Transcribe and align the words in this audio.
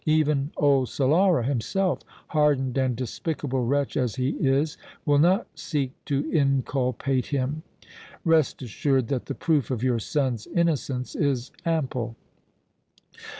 Even 0.07 0.49
old 0.57 0.87
Solara 0.87 1.45
himself, 1.45 1.99
hardened 2.29 2.75
and 2.75 2.95
despicable 2.95 3.63
wretch 3.67 3.95
as 3.95 4.15
he 4.15 4.29
is, 4.31 4.75
will 5.05 5.19
not 5.19 5.45
seek 5.53 5.91
to 6.05 6.27
inculpate 6.31 7.27
him. 7.27 7.61
Rest 8.25 8.63
assured 8.63 9.09
that 9.09 9.27
the 9.27 9.35
proof 9.35 9.69
of 9.69 9.83
your 9.83 9.99
son's 9.99 10.47
innocence 10.47 11.13
is 11.15 11.51
ample." 11.67 12.15